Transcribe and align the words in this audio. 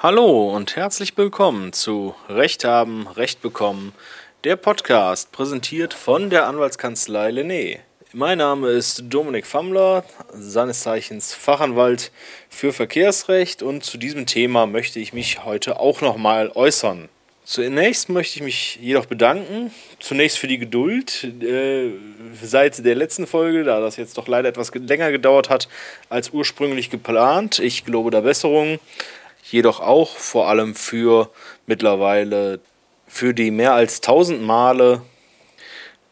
Hallo 0.00 0.54
und 0.54 0.76
herzlich 0.76 1.16
willkommen 1.16 1.72
zu 1.72 2.14
Recht 2.28 2.62
haben, 2.62 3.08
Recht 3.08 3.42
bekommen, 3.42 3.92
der 4.44 4.54
Podcast 4.54 5.32
präsentiert 5.32 5.92
von 5.92 6.30
der 6.30 6.46
Anwaltskanzlei 6.46 7.30
Lené. 7.30 7.78
Mein 8.12 8.38
Name 8.38 8.68
ist 8.68 9.02
Dominik 9.08 9.44
Fammler, 9.44 10.04
seines 10.32 10.82
Zeichens 10.82 11.34
Fachanwalt 11.34 12.12
für 12.48 12.72
Verkehrsrecht 12.72 13.64
und 13.64 13.82
zu 13.82 13.98
diesem 13.98 14.26
Thema 14.26 14.66
möchte 14.66 15.00
ich 15.00 15.12
mich 15.12 15.44
heute 15.44 15.80
auch 15.80 16.00
nochmal 16.00 16.52
äußern. 16.54 17.08
Zunächst 17.42 18.08
möchte 18.08 18.36
ich 18.36 18.44
mich 18.44 18.78
jedoch 18.80 19.06
bedanken. 19.06 19.72
Zunächst 19.98 20.38
für 20.38 20.46
die 20.46 20.58
Geduld 20.58 21.24
äh, 21.42 21.90
seit 22.40 22.84
der 22.84 22.94
letzten 22.94 23.26
Folge, 23.26 23.64
da 23.64 23.80
das 23.80 23.96
jetzt 23.96 24.16
doch 24.16 24.28
leider 24.28 24.50
etwas 24.50 24.72
länger 24.72 25.10
gedauert 25.10 25.50
hat 25.50 25.66
als 26.08 26.30
ursprünglich 26.30 26.88
geplant. 26.88 27.58
Ich 27.58 27.84
gelobe 27.84 28.12
da 28.12 28.20
Besserung. 28.20 28.78
Jedoch 29.50 29.80
auch 29.80 30.16
vor 30.16 30.48
allem 30.48 30.74
für 30.74 31.30
mittlerweile 31.66 32.60
für 33.06 33.32
die 33.32 33.50
mehr 33.50 33.72
als 33.72 33.96
1000 33.96 34.42
Male, 34.42 35.00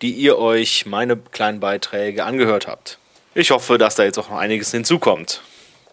die 0.03 0.13
ihr 0.13 0.39
euch 0.39 0.87
meine 0.87 1.17
kleinen 1.17 1.61
Beiträge 1.61 2.25
angehört 2.25 2.67
habt. 2.67 2.99
Ich 3.35 3.51
hoffe, 3.51 3.77
dass 3.77 3.95
da 3.95 4.05
jetzt 4.05 4.19
auch 4.19 4.31
noch 4.31 4.39
einiges 4.39 4.71
hinzukommt. 4.71 5.43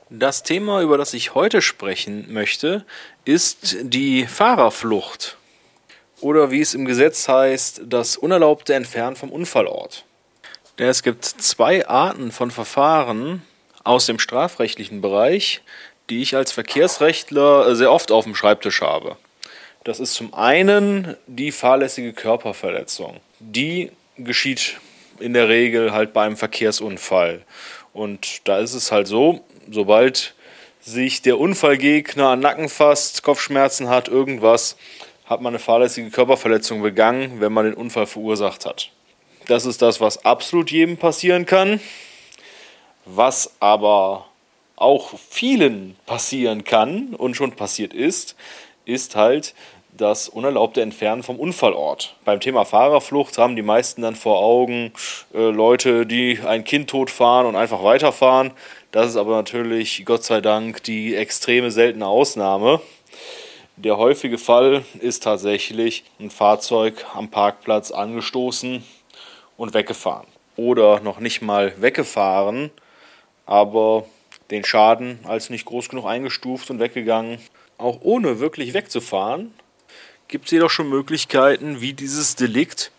Das 0.10 0.44
Thema, 0.44 0.82
über 0.82 0.98
das 0.98 1.14
ich 1.14 1.34
heute 1.34 1.62
sprechen 1.62 2.32
möchte, 2.32 2.86
ist 3.26 3.78
die 3.82 4.26
Fahrerflucht. 4.28 5.38
Oder 6.22 6.52
wie 6.52 6.62
es 6.62 6.74
im 6.74 6.86
Gesetz 6.86 7.28
heißt, 7.28 7.82
das 7.86 8.16
unerlaubte 8.16 8.74
Entfernen 8.76 9.16
vom 9.16 9.30
Unfallort. 9.30 10.06
Denn 10.80 10.88
es 10.88 11.04
gibt 11.04 11.26
zwei 11.26 11.88
Arten 11.88 12.32
von 12.32 12.52
Verfahren 12.52 13.42
aus 13.84 14.06
dem 14.06 14.20
strafrechtlichen 14.20 15.02
Bereich, 15.02 15.62
die 16.10 16.22
ich 16.22 16.36
als 16.36 16.52
Verkehrsrechtler 16.52 17.76
sehr 17.76 17.92
oft 17.92 18.12
auf 18.12 18.26
dem 18.26 18.36
Schreibtisch 18.36 18.82
habe. 18.82 19.18
Das 19.84 20.00
ist 20.00 20.14
zum 20.14 20.34
einen 20.34 21.18
die 21.28 21.52
fahrlässige 21.52 22.14
Körperverletzung. 22.14 23.20
Die 23.40 23.92
geschieht 24.18 24.80
in 25.20 25.34
der 25.34 25.50
Regel 25.50 25.92
halt 25.92 26.14
beim 26.14 26.38
Verkehrsunfall. 26.38 27.44
Und 27.94 28.48
da 28.48 28.60
ist 28.60 28.74
es 28.74 28.92
halt 28.92 29.08
so, 29.08 29.44
sobald 29.70 30.34
sich 30.82 31.22
der 31.22 31.40
Unfallgegner 31.40 32.30
an 32.30 32.40
Nacken 32.40 32.70
fasst, 32.70 33.24
Kopfschmerzen 33.24 33.90
hat, 33.90 34.08
irgendwas, 34.08 34.78
hat 35.26 35.42
man 35.42 35.52
eine 35.52 35.60
fahrlässige 35.60 36.10
Körperverletzung 36.10 36.82
begangen, 36.82 37.40
wenn 37.40 37.54
man 37.54 37.66
den 37.66 37.74
Unfall 37.74 38.06
verursacht 38.06 38.66
hat. 38.66 38.90
Das 39.48 39.66
ist 39.66 39.82
das, 39.82 40.02
was 40.02 40.26
absolut 40.26 40.72
jedem 40.72 40.98
passieren 40.98 41.46
kann. 41.46 41.80
Was 43.06 43.52
aber 43.60 44.28
auch 44.76 45.14
vielen 45.30 45.96
passieren 46.06 46.64
kann 46.64 47.16
und 47.16 47.36
schon 47.36 47.54
passiert 47.54 47.94
ist, 47.94 48.36
ist 48.86 49.16
halt 49.16 49.54
das 49.96 50.28
unerlaubte 50.28 50.82
Entfernen 50.82 51.24
vom 51.24 51.40
Unfallort. 51.40 52.16
Beim 52.26 52.40
Thema 52.40 52.66
Fahrerflucht 52.66 53.38
haben 53.38 53.56
die 53.56 53.62
meisten 53.62 54.02
dann 54.02 54.16
vor 54.16 54.40
Augen 54.40 54.92
äh, 55.34 55.50
Leute, 55.50 56.06
die 56.06 56.40
ein 56.46 56.64
Kind 56.64 56.90
totfahren 56.90 57.46
und 57.46 57.56
einfach 57.56 57.84
weiterfahren. 57.84 58.52
Das 58.92 59.08
ist 59.08 59.18
aber 59.18 59.36
natürlich, 59.36 60.04
Gott 60.06 60.24
sei 60.24 60.42
Dank, 60.42 60.84
die 60.84 61.16
extreme 61.16 61.72
seltene 61.72 62.08
Ausnahme. 62.08 62.82
Der 63.76 63.98
häufige 63.98 64.38
Fall 64.38 64.84
ist 65.00 65.24
tatsächlich 65.24 66.04
ein 66.20 66.30
Fahrzeug 66.30 67.06
am 67.16 67.30
Parkplatz 67.30 67.92
angestoßen 67.92 68.84
und 69.58 69.74
weggefahren. 69.74 70.28
Oder 70.56 71.00
noch 71.00 71.20
nicht 71.20 71.42
mal 71.42 71.74
weggefahren, 71.82 72.70
aber 73.46 74.06
den 74.54 74.64
Schaden 74.64 75.20
als 75.26 75.50
nicht 75.50 75.66
groß 75.66 75.90
genug 75.90 76.06
eingestuft 76.06 76.70
und 76.70 76.80
weggegangen. 76.80 77.40
Auch 77.78 78.00
ohne 78.02 78.40
wirklich 78.40 78.74
wegzufahren, 78.74 79.54
gibt 80.28 80.46
es 80.46 80.52
jedoch 80.52 80.70
schon 80.70 80.90
Möglichkeiten, 80.90 81.82
wie 81.82 81.94
dieses 81.94 82.36
Delikt 82.36 82.92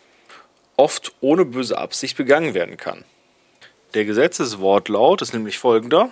oft 0.76 1.12
ohne 1.20 1.44
böse 1.44 1.78
Absicht 1.78 2.16
begangen 2.16 2.54
werden 2.54 2.76
kann. 2.76 3.04
Der 3.94 4.04
Gesetzeswortlaut 4.04 5.22
ist 5.22 5.32
nämlich 5.32 5.58
folgender. 5.58 6.10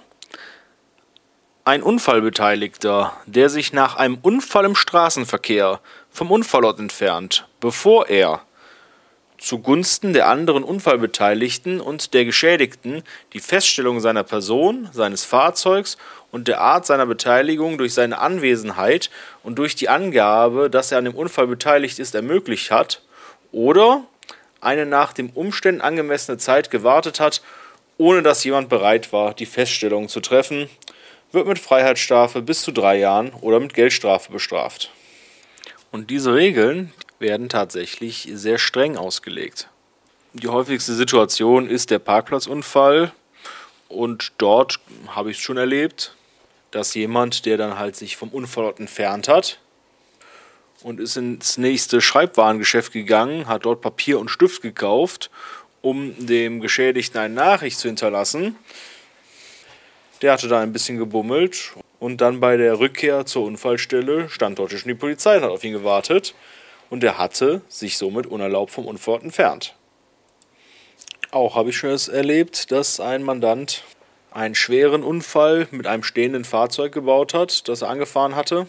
Ein 1.64 1.82
Unfallbeteiligter, 1.82 3.12
der 3.26 3.48
sich 3.48 3.72
nach 3.72 3.97
einem 3.97 4.19
Unfall 4.22 4.64
im 4.64 4.74
Straßenverkehr 4.74 5.80
vom 6.10 6.30
Unfallort 6.30 6.78
entfernt, 6.78 7.47
bevor 7.60 8.09
er 8.09 8.42
zugunsten 9.42 10.12
der 10.12 10.28
anderen 10.28 10.62
Unfallbeteiligten 10.62 11.80
und 11.80 12.14
der 12.14 12.25
Geschädigten 12.25 13.03
die 13.32 13.41
Feststellung 13.41 14.00
seiner 14.00 14.22
Person, 14.22 14.88
seines 14.92 15.25
Fahrzeugs 15.25 15.98
und 16.30 16.48
der 16.48 16.60
Art 16.60 16.86
seiner 16.86 17.06
Beteiligung 17.06 17.76
durch 17.76 17.92
seine 17.92 18.19
Anwesenheit 18.19 19.10
und 19.42 19.58
durch 19.58 19.75
die 19.75 19.88
Angabe, 19.88 20.70
dass 20.70 20.92
er 20.92 20.98
an 20.98 21.04
dem 21.04 21.14
Unfall 21.14 21.48
beteiligt 21.48 21.98
ist, 21.98 22.14
ermöglicht 22.14 22.70
hat, 22.70 23.03
oder 23.50 24.04
eine 24.60 24.86
nach 24.86 25.12
den 25.12 25.30
Umständen 25.30 25.80
angemessene 25.80 26.38
Zeit 26.38 26.70
gewartet 26.70 27.20
hat, 27.20 27.42
ohne 27.98 28.22
dass 28.22 28.44
jemand 28.44 28.69
bereit 28.69 29.12
war, 29.12 29.34
die 29.34 29.47
Feststellung 29.47 30.09
zu 30.09 30.20
treffen, 30.20 30.70
wird 31.32 31.47
mit 31.47 31.59
Freiheitsstrafe 31.59 32.42
bis 32.42 32.62
zu 32.62 32.70
drei 32.70 32.97
Jahren 32.97 33.32
oder 33.41 33.59
mit 33.59 33.74
Geldstrafe 33.74 34.32
bestraft. 34.32 34.91
Und 35.91 36.10
diese 36.10 36.34
Regeln, 36.34 36.92
werden 37.22 37.49
tatsächlich 37.49 38.28
sehr 38.34 38.59
streng 38.59 38.99
ausgelegt. 38.99 39.69
Die 40.34 40.49
häufigste 40.49 40.94
Situation 40.94 41.66
ist 41.66 41.91
der 41.91 41.99
Parkplatzunfall 41.99 43.12
und 43.88 44.33
dort 44.38 44.81
habe 45.09 45.31
ich 45.31 45.38
es 45.38 45.43
schon 45.43 45.56
erlebt, 45.56 46.15
dass 46.71 46.94
jemand, 46.94 47.47
der 47.47 47.56
dann 47.56 47.78
halt 47.78 47.97
sich 47.97 48.16
vom 48.16 48.31
Unfallort 48.31 48.81
entfernt 48.81 49.28
hat 49.28 49.59
und 50.83 51.00
ist 51.00 51.16
ins 51.16 51.59
nächste 51.59 52.00
Schreibwarengeschäft 52.00 52.93
gegangen, 52.93 53.47
hat 53.47 53.65
dort 53.65 53.81
Papier 53.81 54.19
und 54.19 54.28
Stift 54.28 54.62
gekauft, 54.62 55.31
um 55.83 56.15
dem 56.27 56.60
Geschädigten 56.60 57.19
eine 57.19 57.34
Nachricht 57.34 57.78
zu 57.78 57.89
hinterlassen. 57.89 58.56
Der 60.22 60.33
hatte 60.33 60.49
da 60.49 60.60
ein 60.60 60.72
bisschen 60.72 60.99
gebummelt 60.99 61.75
und 61.99 62.21
dann 62.21 62.41
bei 62.41 62.56
der 62.56 62.78
Rückkehr 62.78 63.27
zur 63.27 63.44
Unfallstelle 63.44 64.28
stand 64.31 64.59
dort 64.59 64.71
schon 64.72 64.89
die 64.89 64.94
Polizei 64.94 65.37
und 65.37 65.43
hat 65.43 65.50
auf 65.50 65.65
ihn 65.65 65.72
gewartet 65.72 66.34
und 66.92 67.03
er 67.03 67.16
hatte 67.16 67.62
sich 67.69 67.97
somit 67.97 68.26
unerlaubt 68.26 68.70
vom 68.70 68.86
Unfallort 68.86 69.22
entfernt. 69.22 69.75
Auch 71.30 71.56
habe 71.56 71.70
ich 71.70 71.76
schon 71.78 71.98
erlebt, 72.12 72.70
dass 72.70 73.00
ein 73.00 73.22
Mandant 73.22 73.82
einen 74.30 74.54
schweren 74.54 75.03
Unfall 75.03 75.69
mit 75.70 75.86
einem 75.86 76.03
stehenden 76.03 76.44
Fahrzeug 76.44 76.92
gebaut 76.92 77.32
hat, 77.32 77.66
das 77.66 77.80
er 77.80 77.88
angefahren 77.88 78.36
hatte. 78.36 78.66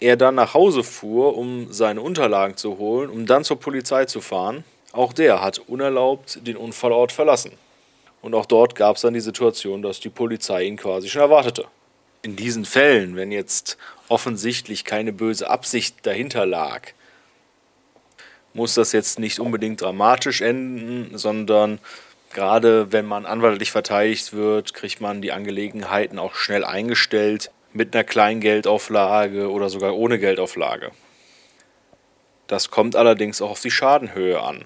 Er 0.00 0.16
dann 0.16 0.34
nach 0.34 0.54
Hause 0.54 0.82
fuhr, 0.82 1.36
um 1.36 1.70
seine 1.70 2.00
Unterlagen 2.00 2.56
zu 2.56 2.78
holen, 2.78 3.10
um 3.10 3.26
dann 3.26 3.44
zur 3.44 3.60
Polizei 3.60 4.06
zu 4.06 4.22
fahren. 4.22 4.64
Auch 4.92 5.12
der 5.12 5.42
hat 5.42 5.58
unerlaubt 5.58 6.46
den 6.46 6.56
Unfallort 6.56 7.12
verlassen. 7.12 7.52
Und 8.22 8.34
auch 8.34 8.46
dort 8.46 8.76
gab 8.76 8.96
es 8.96 9.02
dann 9.02 9.12
die 9.12 9.20
Situation, 9.20 9.82
dass 9.82 10.00
die 10.00 10.08
Polizei 10.08 10.64
ihn 10.64 10.78
quasi 10.78 11.10
schon 11.10 11.20
erwartete. 11.20 11.66
In 12.22 12.34
diesen 12.34 12.64
Fällen, 12.64 13.14
wenn 13.14 13.30
jetzt 13.30 13.76
offensichtlich 14.08 14.86
keine 14.86 15.12
böse 15.12 15.50
Absicht 15.50 15.96
dahinter 16.06 16.46
lag, 16.46 16.94
muss 18.54 18.74
das 18.74 18.92
jetzt 18.92 19.18
nicht 19.18 19.38
unbedingt 19.40 19.80
dramatisch 19.80 20.40
enden, 20.40 21.16
sondern 21.16 21.78
gerade 22.32 22.92
wenn 22.92 23.06
man 23.06 23.26
anwaltlich 23.26 23.70
verteidigt 23.70 24.32
wird, 24.32 24.74
kriegt 24.74 25.00
man 25.00 25.22
die 25.22 25.32
Angelegenheiten 25.32 26.18
auch 26.18 26.34
schnell 26.34 26.64
eingestellt 26.64 27.50
mit 27.72 27.94
einer 27.94 28.04
kleinen 28.04 28.40
Geldauflage 28.40 29.50
oder 29.50 29.68
sogar 29.68 29.94
ohne 29.94 30.18
Geldauflage. 30.18 30.90
Das 32.46 32.70
kommt 32.70 32.96
allerdings 32.96 33.40
auch 33.40 33.50
auf 33.50 33.60
die 33.60 33.70
Schadenhöhe 33.70 34.42
an. 34.42 34.64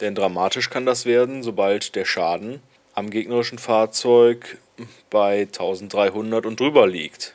Denn 0.00 0.14
dramatisch 0.14 0.70
kann 0.70 0.86
das 0.86 1.06
werden, 1.06 1.42
sobald 1.42 1.96
der 1.96 2.04
Schaden 2.04 2.60
am 2.94 3.10
gegnerischen 3.10 3.58
Fahrzeug 3.58 4.58
bei 5.10 5.40
1300 5.40 6.46
und 6.46 6.60
drüber 6.60 6.86
liegt. 6.86 7.34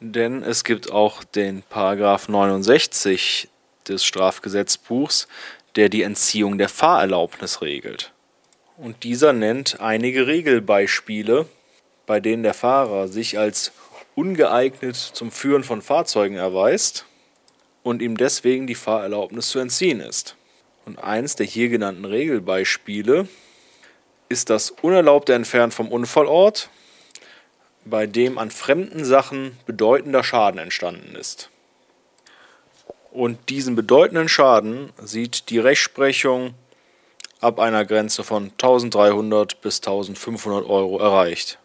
Denn 0.00 0.42
es 0.42 0.64
gibt 0.64 0.90
auch 0.90 1.24
den 1.24 1.62
Paragraph 1.62 2.28
69 2.28 3.48
des 3.90 4.04
Strafgesetzbuchs, 4.04 5.28
der 5.76 5.88
die 5.88 6.02
Entziehung 6.02 6.58
der 6.58 6.68
Fahrerlaubnis 6.68 7.62
regelt. 7.62 8.12
Und 8.76 9.04
dieser 9.04 9.32
nennt 9.32 9.80
einige 9.80 10.26
Regelbeispiele, 10.26 11.46
bei 12.06 12.20
denen 12.20 12.42
der 12.42 12.54
Fahrer 12.54 13.08
sich 13.08 13.38
als 13.38 13.72
ungeeignet 14.14 14.96
zum 14.96 15.30
Führen 15.30 15.64
von 15.64 15.82
Fahrzeugen 15.82 16.36
erweist 16.36 17.04
und 17.82 18.02
ihm 18.02 18.16
deswegen 18.16 18.66
die 18.66 18.74
Fahrerlaubnis 18.74 19.48
zu 19.48 19.58
entziehen 19.58 20.00
ist. 20.00 20.36
Und 20.86 20.98
eins 20.98 21.36
der 21.36 21.46
hier 21.46 21.68
genannten 21.68 22.04
Regelbeispiele 22.04 23.28
ist 24.28 24.50
das 24.50 24.70
unerlaubte 24.70 25.34
Entfernen 25.34 25.72
vom 25.72 25.88
Unfallort, 25.88 26.70
bei 27.84 28.06
dem 28.06 28.38
an 28.38 28.50
fremden 28.50 29.04
Sachen 29.04 29.58
bedeutender 29.66 30.22
Schaden 30.22 30.58
entstanden 30.58 31.16
ist. 31.16 31.50
Und 33.10 33.48
diesen 33.48 33.74
bedeutenden 33.74 34.28
Schaden 34.28 34.92
sieht 35.02 35.50
die 35.50 35.58
Rechtsprechung 35.58 36.54
ab 37.40 37.58
einer 37.58 37.84
Grenze 37.84 38.22
von 38.22 38.50
1300 38.52 39.60
bis 39.60 39.78
1500 39.78 40.64
Euro 40.68 40.98
erreicht. 40.98 41.58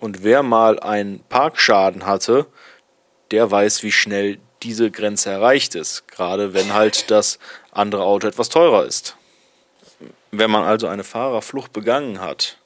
Und 0.00 0.22
wer 0.22 0.42
mal 0.42 0.78
einen 0.80 1.20
Parkschaden 1.28 2.06
hatte, 2.06 2.46
der 3.30 3.50
weiß, 3.50 3.82
wie 3.82 3.92
schnell 3.92 4.38
diese 4.62 4.90
Grenze 4.90 5.30
erreicht 5.30 5.74
ist, 5.74 6.08
gerade 6.08 6.52
wenn 6.54 6.74
halt 6.74 7.10
das 7.10 7.38
andere 7.70 8.02
Auto 8.02 8.26
etwas 8.26 8.48
teurer 8.48 8.84
ist. 8.84 9.16
Wenn 10.30 10.50
man 10.50 10.64
also 10.64 10.88
eine 10.88 11.04
Fahrerflucht 11.04 11.72
begangen 11.72 12.20
hat, 12.20 12.58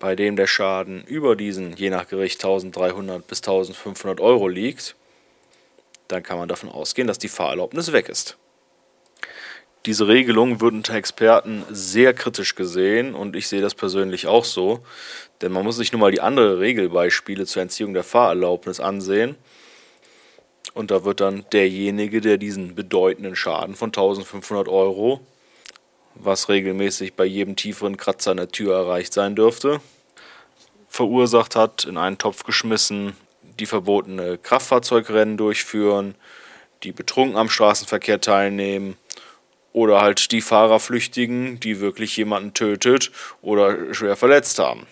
bei 0.00 0.16
dem 0.16 0.36
der 0.36 0.48
Schaden 0.48 1.04
über 1.04 1.36
diesen 1.36 1.76
je 1.76 1.88
nach 1.88 2.08
Gericht 2.08 2.44
1300 2.44 3.26
bis 3.26 3.38
1500 3.38 4.20
Euro 4.20 4.48
liegt, 4.48 4.96
dann 6.12 6.22
kann 6.22 6.38
man 6.38 6.48
davon 6.48 6.68
ausgehen, 6.68 7.08
dass 7.08 7.18
die 7.18 7.28
Fahrerlaubnis 7.28 7.92
weg 7.92 8.08
ist. 8.08 8.36
Diese 9.84 10.06
Regelung 10.06 10.60
wird 10.60 10.74
unter 10.74 10.94
Experten 10.94 11.64
sehr 11.68 12.14
kritisch 12.14 12.54
gesehen 12.54 13.14
und 13.14 13.34
ich 13.34 13.48
sehe 13.48 13.60
das 13.60 13.74
persönlich 13.74 14.28
auch 14.28 14.44
so, 14.44 14.78
denn 15.40 15.50
man 15.50 15.64
muss 15.64 15.76
sich 15.76 15.90
nun 15.90 16.00
mal 16.00 16.12
die 16.12 16.20
anderen 16.20 16.58
Regelbeispiele 16.58 17.46
zur 17.46 17.62
Entziehung 17.62 17.92
der 17.92 18.04
Fahrerlaubnis 18.04 18.78
ansehen. 18.78 19.34
Und 20.74 20.92
da 20.92 21.04
wird 21.04 21.20
dann 21.20 21.44
derjenige, 21.52 22.20
der 22.20 22.38
diesen 22.38 22.76
bedeutenden 22.76 23.34
Schaden 23.34 23.74
von 23.74 23.88
1500 23.88 24.68
Euro, 24.68 25.20
was 26.14 26.48
regelmäßig 26.48 27.14
bei 27.14 27.24
jedem 27.24 27.56
tieferen 27.56 27.96
Kratzer 27.96 28.30
an 28.30 28.36
der 28.36 28.48
Tür 28.48 28.76
erreicht 28.76 29.12
sein 29.12 29.34
dürfte, 29.34 29.80
verursacht 30.88 31.56
hat, 31.56 31.84
in 31.84 31.96
einen 31.96 32.18
Topf 32.18 32.44
geschmissen, 32.44 33.16
die 33.62 33.66
verbotene 33.66 34.38
Kraftfahrzeugrennen 34.38 35.36
durchführen, 35.36 36.16
die 36.82 36.90
betrunken 36.90 37.36
am 37.36 37.48
Straßenverkehr 37.48 38.20
teilnehmen 38.20 38.96
oder 39.72 40.00
halt 40.00 40.32
die 40.32 40.40
Fahrerflüchtigen, 40.40 41.60
die 41.60 41.78
wirklich 41.78 42.16
jemanden 42.16 42.54
tötet 42.54 43.12
oder 43.40 43.94
schwer 43.94 44.16
verletzt 44.16 44.58
haben. 44.58 44.88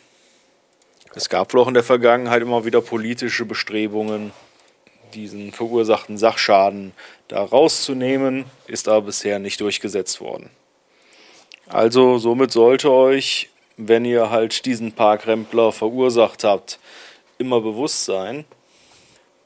Es 1.17 1.29
gab 1.29 1.53
wohl 1.53 1.63
auch 1.63 1.67
in 1.67 1.75
der 1.75 1.83
Vergangenheit 1.83 2.43
immer 2.43 2.65
wieder 2.65 2.81
politische 2.81 3.45
Bestrebungen, 3.45 4.31
diesen 5.15 5.51
verursachten 5.51 6.17
Sachschaden 6.17 6.93
da 7.27 7.43
rauszunehmen, 7.43 8.45
ist 8.69 8.87
aber 8.87 9.07
bisher 9.07 9.41
nicht 9.41 9.61
durchgesetzt 9.61 10.21
worden. 10.21 10.49
Also 11.67 12.19
somit 12.19 12.53
sollte 12.53 12.93
euch, 12.93 13.49
wenn 13.77 14.05
ihr 14.05 14.31
halt 14.31 14.65
diesen 14.65 14.93
Parkrempler 14.93 15.73
verursacht 15.73 16.45
habt, 16.45 16.79
immer 17.41 17.61
bewusst 17.61 18.05
sein, 18.05 18.45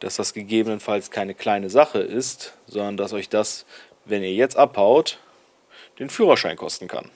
dass 0.00 0.16
das 0.16 0.34
gegebenenfalls 0.34 1.10
keine 1.10 1.34
kleine 1.34 1.70
Sache 1.70 1.98
ist, 1.98 2.54
sondern 2.66 2.96
dass 2.96 3.12
euch 3.12 3.28
das, 3.28 3.64
wenn 4.04 4.22
ihr 4.22 4.34
jetzt 4.34 4.56
abhaut, 4.56 5.18
den 5.98 6.10
Führerschein 6.10 6.56
kosten 6.56 6.88
kann. 6.88 7.10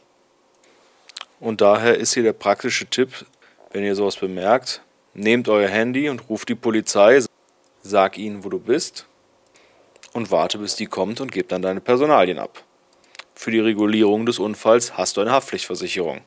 Und 1.40 1.60
daher 1.60 1.96
ist 1.96 2.14
hier 2.14 2.22
der 2.22 2.32
praktische 2.32 2.86
Tipp, 2.86 3.26
wenn 3.70 3.84
ihr 3.84 3.94
sowas 3.94 4.16
bemerkt, 4.16 4.82
nehmt 5.14 5.48
euer 5.48 5.68
Handy 5.68 6.08
und 6.08 6.28
ruft 6.28 6.48
die 6.48 6.54
Polizei, 6.54 7.20
sag 7.82 8.18
ihnen, 8.18 8.44
wo 8.44 8.48
du 8.48 8.58
bist 8.58 9.06
und 10.12 10.30
warte, 10.30 10.58
bis 10.58 10.76
die 10.76 10.86
kommt 10.86 11.20
und 11.20 11.32
gebt 11.32 11.52
dann 11.52 11.62
deine 11.62 11.80
Personalien 11.80 12.38
ab. 12.38 12.62
Für 13.34 13.50
die 13.50 13.60
Regulierung 13.60 14.26
des 14.26 14.38
Unfalls 14.38 14.96
hast 14.96 15.16
du 15.16 15.20
eine 15.20 15.30
Haftpflichtversicherung. 15.30 16.22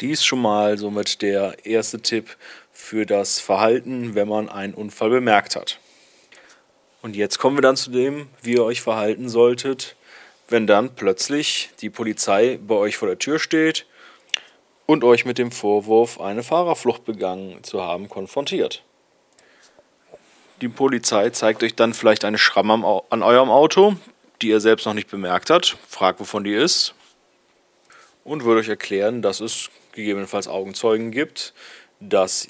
Dies 0.00 0.24
schon 0.24 0.42
mal 0.42 0.76
somit 0.76 1.22
der 1.22 1.64
erste 1.64 2.00
Tipp 2.00 2.36
für 2.72 3.06
das 3.06 3.38
Verhalten, 3.38 4.14
wenn 4.14 4.28
man 4.28 4.48
einen 4.48 4.74
Unfall 4.74 5.10
bemerkt 5.10 5.56
hat. 5.56 5.78
Und 7.02 7.16
jetzt 7.16 7.38
kommen 7.38 7.56
wir 7.56 7.62
dann 7.62 7.76
zu 7.76 7.90
dem, 7.90 8.28
wie 8.42 8.54
ihr 8.54 8.64
euch 8.64 8.80
verhalten 8.80 9.28
solltet, 9.28 9.96
wenn 10.48 10.66
dann 10.66 10.94
plötzlich 10.94 11.70
die 11.80 11.90
Polizei 11.90 12.58
bei 12.64 12.74
euch 12.74 12.96
vor 12.96 13.08
der 13.08 13.18
Tür 13.18 13.38
steht 13.38 13.86
und 14.86 15.04
euch 15.04 15.24
mit 15.24 15.38
dem 15.38 15.50
Vorwurf, 15.50 16.20
eine 16.20 16.42
Fahrerflucht 16.42 17.04
begangen 17.04 17.62
zu 17.64 17.82
haben, 17.82 18.08
konfrontiert. 18.08 18.82
Die 20.60 20.68
Polizei 20.68 21.30
zeigt 21.30 21.62
euch 21.64 21.74
dann 21.74 21.92
vielleicht 21.94 22.24
eine 22.24 22.38
Schramme 22.38 23.02
an 23.10 23.22
eurem 23.22 23.50
Auto, 23.50 23.96
die 24.40 24.48
ihr 24.48 24.60
selbst 24.60 24.86
noch 24.86 24.94
nicht 24.94 25.10
bemerkt 25.10 25.50
habt, 25.50 25.76
fragt, 25.88 26.20
wovon 26.20 26.44
die 26.44 26.54
ist 26.54 26.94
und 28.24 28.44
würde 28.44 28.60
euch 28.60 28.68
erklären, 28.68 29.22
dass 29.22 29.40
es 29.40 29.70
gegebenenfalls 29.92 30.48
Augenzeugen 30.48 31.10
gibt, 31.10 31.54
dass 32.00 32.46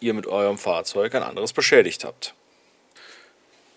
ihr 0.00 0.14
mit 0.14 0.26
eurem 0.26 0.58
Fahrzeug 0.58 1.14
ein 1.14 1.22
anderes 1.22 1.52
beschädigt 1.52 2.04
habt. 2.04 2.34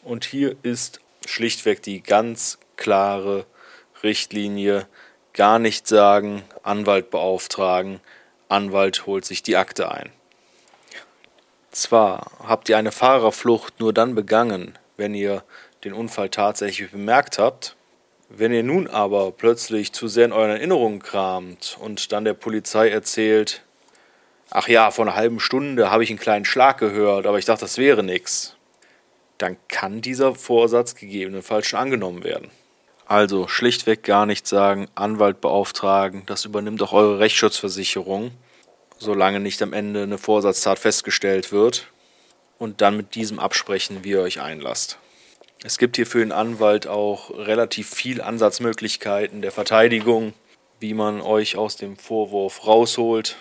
Und 0.03 0.25
hier 0.25 0.55
ist 0.63 0.99
schlichtweg 1.25 1.81
die 1.81 2.01
ganz 2.01 2.57
klare 2.77 3.45
Richtlinie. 4.03 4.87
Gar 5.33 5.59
nicht 5.59 5.87
sagen, 5.87 6.43
Anwalt 6.63 7.11
beauftragen, 7.11 7.99
Anwalt 8.47 9.05
holt 9.05 9.25
sich 9.25 9.43
die 9.43 9.57
Akte 9.57 9.91
ein. 9.91 10.11
Zwar 11.71 12.31
habt 12.43 12.67
ihr 12.67 12.77
eine 12.77 12.91
Fahrerflucht 12.91 13.79
nur 13.79 13.93
dann 13.93 14.15
begangen, 14.15 14.77
wenn 14.97 15.13
ihr 15.13 15.43
den 15.83 15.93
Unfall 15.93 16.29
tatsächlich 16.29 16.91
bemerkt 16.91 17.37
habt, 17.37 17.75
wenn 18.29 18.51
ihr 18.51 18.63
nun 18.63 18.87
aber 18.87 19.31
plötzlich 19.31 19.93
zu 19.93 20.07
sehr 20.07 20.25
in 20.25 20.33
euren 20.33 20.51
Erinnerungen 20.51 21.01
kramt 21.01 21.77
und 21.79 22.11
dann 22.11 22.25
der 22.25 22.33
Polizei 22.33 22.89
erzählt, 22.89 23.63
ach 24.51 24.67
ja, 24.67 24.91
vor 24.91 25.05
einer 25.05 25.15
halben 25.15 25.39
Stunde 25.39 25.91
habe 25.91 26.03
ich 26.03 26.09
einen 26.09 26.19
kleinen 26.19 26.45
Schlag 26.45 26.77
gehört, 26.77 27.25
aber 27.25 27.39
ich 27.39 27.45
dachte, 27.45 27.61
das 27.61 27.77
wäre 27.77 28.03
nichts, 28.03 28.55
dann 29.37 29.57
kann 29.67 30.01
dieser 30.01 30.35
Vorsatz 30.35 30.95
gegebenenfalls 30.95 31.67
schon 31.67 31.79
angenommen 31.79 32.23
werden. 32.23 32.49
Also 33.05 33.47
schlichtweg 33.47 34.03
gar 34.03 34.25
nicht 34.25 34.47
sagen, 34.47 34.87
Anwalt 34.93 35.41
beauftragen, 35.41 36.23
das 36.27 36.45
übernimmt 36.45 36.83
auch 36.83 36.93
eure 36.93 37.19
Rechtsschutzversicherung, 37.19 38.31
solange 38.99 39.39
nicht 39.39 39.61
am 39.61 39.73
Ende 39.73 40.03
eine 40.03 40.17
Vorsatztat 40.17 40.77
festgestellt 40.77 41.51
wird 41.51 41.87
und 42.59 42.81
dann 42.81 42.97
mit 42.97 43.15
diesem 43.15 43.39
absprechen, 43.39 44.03
wie 44.03 44.11
ihr 44.11 44.21
euch 44.21 44.41
einlasst. 44.41 44.99
Es 45.63 45.77
gibt 45.77 45.95
hier 45.95 46.05
für 46.05 46.19
den 46.19 46.31
Anwalt 46.31 46.87
auch 46.87 47.31
relativ 47.31 47.89
viel 47.89 48.21
Ansatzmöglichkeiten 48.21 49.41
der 49.41 49.51
Verteidigung, 49.51 50.33
wie 50.79 50.93
man 50.93 51.21
euch 51.21 51.57
aus 51.57 51.75
dem 51.75 51.97
Vorwurf 51.97 52.65
rausholt, 52.65 53.37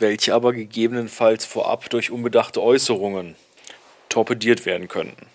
welche 0.00 0.34
aber 0.34 0.52
gegebenenfalls 0.52 1.44
vorab 1.44 1.88
durch 1.90 2.10
unbedachte 2.10 2.62
Äußerungen 2.62 3.36
torpediert 4.08 4.66
werden 4.66 4.88
könnten 4.88 5.26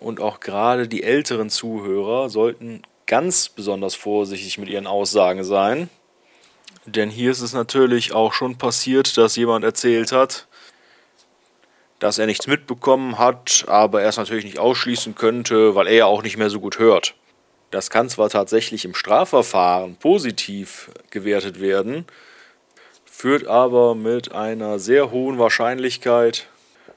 und 0.00 0.20
auch 0.20 0.40
gerade 0.40 0.88
die 0.88 1.02
älteren 1.02 1.50
Zuhörer 1.50 2.28
sollten 2.28 2.82
ganz 3.06 3.48
besonders 3.48 3.94
vorsichtig 3.94 4.58
mit 4.58 4.68
ihren 4.68 4.86
Aussagen 4.86 5.44
sein. 5.44 5.88
Denn 6.86 7.10
hier 7.10 7.30
ist 7.30 7.40
es 7.40 7.52
natürlich 7.52 8.12
auch 8.12 8.32
schon 8.32 8.56
passiert, 8.56 9.16
dass 9.16 9.36
jemand 9.36 9.64
erzählt 9.64 10.12
hat, 10.12 10.46
dass 11.98 12.18
er 12.18 12.26
nichts 12.26 12.46
mitbekommen 12.46 13.18
hat, 13.18 13.64
aber 13.66 14.02
er 14.02 14.08
es 14.08 14.16
natürlich 14.16 14.44
nicht 14.44 14.58
ausschließen 14.58 15.14
könnte, 15.14 15.74
weil 15.74 15.88
er 15.88 15.94
ja 15.94 16.06
auch 16.06 16.22
nicht 16.22 16.36
mehr 16.36 16.50
so 16.50 16.60
gut 16.60 16.78
hört. 16.78 17.14
Das 17.70 17.90
kann 17.90 18.08
zwar 18.08 18.30
tatsächlich 18.30 18.84
im 18.84 18.94
Strafverfahren 18.94 19.96
positiv 19.96 20.90
gewertet 21.10 21.60
werden, 21.60 22.06
führt 23.18 23.48
aber 23.48 23.96
mit 23.96 24.30
einer 24.30 24.78
sehr 24.78 25.10
hohen 25.10 25.38
Wahrscheinlichkeit 25.40 26.46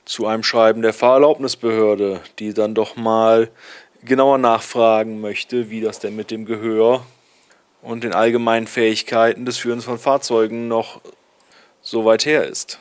zu 0.06 0.28
einem 0.28 0.44
Schreiben 0.44 0.84
der 0.84 0.94
Fahrerlaubnisbehörde, 0.94 2.22
die 2.38 2.54
dann 2.54 2.76
doch 2.76 2.96
mal 2.96 3.50
genauer 4.04 4.38
nachfragen 4.38 5.20
möchte, 5.20 5.72
wie 5.72 5.82
das 5.82 5.98
denn 5.98 6.16
mit 6.16 6.30
dem 6.30 6.46
Gehör 6.46 7.04
und 7.82 8.04
den 8.04 8.14
allgemeinen 8.14 8.68
Fähigkeiten 8.68 9.46
des 9.46 9.58
Führens 9.58 9.86
von 9.86 9.98
Fahrzeugen 9.98 10.68
noch 10.68 11.02
so 11.82 12.06
weit 12.06 12.28
her 12.28 12.46
ist. 12.46 12.78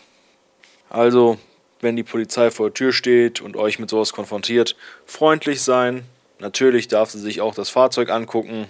Also, 0.90 1.38
wenn 1.80 1.97
die 1.97 2.02
Polizei 2.02 2.50
vor 2.50 2.66
der 2.66 2.75
Tür 2.75 2.92
steht 2.92 3.40
und 3.40 3.56
euch 3.56 3.78
mit 3.78 3.88
sowas 3.88 4.12
konfrontiert, 4.12 4.76
freundlich 5.06 5.62
sein. 5.62 6.04
Natürlich 6.40 6.88
darf 6.88 7.09
sie 7.09 7.18
sich 7.18 7.40
auch 7.40 7.54
das 7.54 7.70
Fahrzeug 7.70 8.11
angucken, 8.11 8.66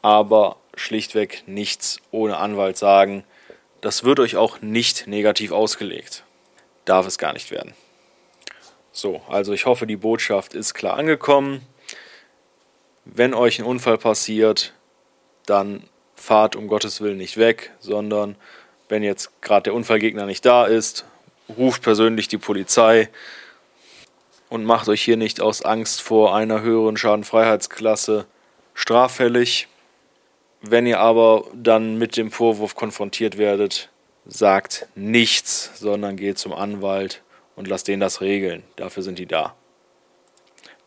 aber 0.00 0.56
schlichtweg 0.74 1.44
nichts 1.46 2.00
ohne 2.10 2.38
Anwalt 2.38 2.76
sagen. 2.76 3.22
Das 3.82 4.02
wird 4.02 4.18
euch 4.18 4.36
auch 4.36 4.62
nicht 4.62 5.06
negativ 5.06 5.52
ausgelegt 5.52 6.24
darf 6.84 7.06
es 7.06 7.18
gar 7.18 7.32
nicht 7.32 7.50
werden. 7.50 7.74
So, 8.92 9.22
also 9.28 9.52
ich 9.52 9.66
hoffe, 9.66 9.86
die 9.86 9.96
Botschaft 9.96 10.54
ist 10.54 10.74
klar 10.74 10.96
angekommen. 10.96 11.62
Wenn 13.04 13.34
euch 13.34 13.58
ein 13.58 13.64
Unfall 13.64 13.98
passiert, 13.98 14.74
dann 15.46 15.84
fahrt 16.14 16.56
um 16.56 16.68
Gottes 16.68 17.00
Willen 17.00 17.16
nicht 17.16 17.36
weg, 17.36 17.72
sondern 17.80 18.36
wenn 18.88 19.02
jetzt 19.02 19.40
gerade 19.40 19.64
der 19.64 19.74
Unfallgegner 19.74 20.26
nicht 20.26 20.44
da 20.44 20.66
ist, 20.66 21.04
ruft 21.56 21.82
persönlich 21.82 22.28
die 22.28 22.38
Polizei 22.38 23.08
und 24.48 24.64
macht 24.64 24.88
euch 24.88 25.02
hier 25.02 25.16
nicht 25.16 25.40
aus 25.40 25.62
Angst 25.62 26.02
vor 26.02 26.36
einer 26.36 26.60
höheren 26.60 26.96
Schadenfreiheitsklasse 26.96 28.26
straffällig. 28.74 29.68
Wenn 30.62 30.86
ihr 30.86 31.00
aber 31.00 31.44
dann 31.54 31.98
mit 31.98 32.16
dem 32.16 32.30
Vorwurf 32.30 32.76
konfrontiert 32.76 33.36
werdet, 33.36 33.90
sagt 34.24 34.86
nichts, 34.94 35.72
sondern 35.74 36.16
geht 36.16 36.38
zum 36.38 36.52
Anwalt 36.52 37.22
und 37.56 37.66
lasst 37.66 37.88
den 37.88 37.98
das 37.98 38.20
regeln. 38.20 38.62
Dafür 38.76 39.02
sind 39.02 39.18
die 39.18 39.26
da. 39.26 39.56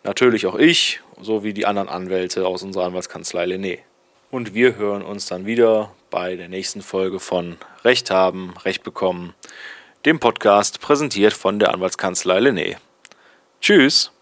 Natürlich 0.03 0.47
auch 0.47 0.55
ich, 0.55 1.01
sowie 1.19 1.53
die 1.53 1.65
anderen 1.65 1.89
Anwälte 1.89 2.47
aus 2.47 2.63
unserer 2.63 2.85
Anwaltskanzlei 2.85 3.45
Lené. 3.45 3.79
Und 4.31 4.53
wir 4.53 4.77
hören 4.77 5.01
uns 5.01 5.25
dann 5.25 5.45
wieder 5.45 5.93
bei 6.09 6.37
der 6.37 6.47
nächsten 6.47 6.81
Folge 6.81 7.19
von 7.19 7.57
Recht 7.83 8.11
haben, 8.11 8.53
Recht 8.63 8.83
bekommen, 8.83 9.33
dem 10.05 10.19
Podcast 10.19 10.79
präsentiert 10.79 11.33
von 11.33 11.59
der 11.59 11.73
Anwaltskanzlei 11.73 12.39
Lené. 12.39 12.77
Tschüss! 13.59 14.14